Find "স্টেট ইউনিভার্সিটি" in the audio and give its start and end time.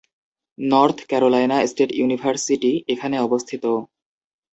1.67-2.71